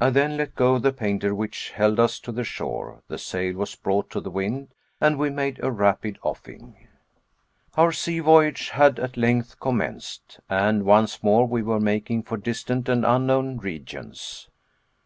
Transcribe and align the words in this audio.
I 0.00 0.08
then 0.08 0.38
let 0.38 0.54
go 0.54 0.78
the 0.78 0.94
painter 0.94 1.34
which 1.34 1.72
held 1.72 2.00
us 2.00 2.18
to 2.20 2.32
the 2.32 2.42
shore, 2.42 3.02
the 3.08 3.18
sail 3.18 3.52
was 3.52 3.74
brought 3.74 4.08
to 4.12 4.20
the 4.22 4.30
wind, 4.30 4.68
and 4.98 5.18
we 5.18 5.28
made 5.28 5.62
a 5.62 5.70
rapid 5.70 6.18
offing. 6.22 6.88
Our 7.74 7.92
sea 7.92 8.20
voyage 8.20 8.70
had 8.70 8.98
at 8.98 9.18
length 9.18 9.60
commenced; 9.60 10.40
and 10.48 10.84
once 10.86 11.22
more 11.22 11.46
we 11.46 11.60
were 11.62 11.80
making 11.80 12.22
for 12.22 12.38
distant 12.38 12.88
and 12.88 13.04
unknown 13.04 13.58
regions. 13.58 14.48